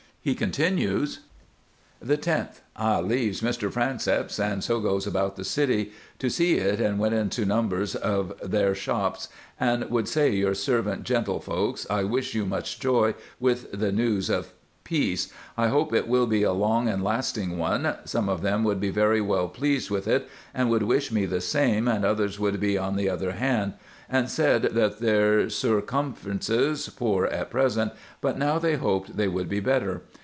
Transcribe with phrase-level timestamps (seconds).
[0.23, 1.21] He con tinues:
[1.99, 2.61] "The loth.
[2.75, 3.71] I Leaves Mr.
[3.71, 8.31] Franceps and so goes about the City to se it and went into Nombers of
[8.43, 9.29] there shopes
[9.59, 14.53] and would say your servent gentlefollcs, I wish you much Joy with the nuse of
[14.83, 18.63] peace, I hope it will be a long and a lasting one, some of them
[18.63, 22.39] would be Very well pleased with it and would wish me the same (and others
[22.39, 23.73] would be on the other hand)
[24.13, 29.61] and said that their surcomstances poor at preasent but now they hoped they would be
[29.61, 30.01] better.